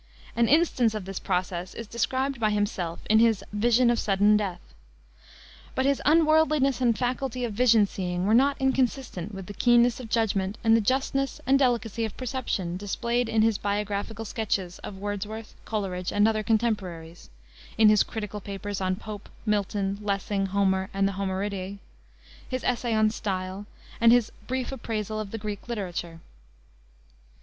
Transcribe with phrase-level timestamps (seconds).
[0.35, 4.73] An instance of this process is described by himself in his Vision of Sudden Death.
[5.75, 10.09] But his unworldliness and faculty of vision seeing were not inconsistent with the keenness of
[10.09, 15.53] judgment and the justness and delicacy of perception displayed in his Biographical Sketches of Wordsworth,
[15.65, 17.29] Coleridge, and other contemporaries:
[17.77, 21.77] in his critical papers on Pope, Milton, Lessing, Homer and the Homeridae:
[22.49, 23.67] his essay on Style;
[24.01, 26.21] and his Brief Appraisal of the Greek Literature.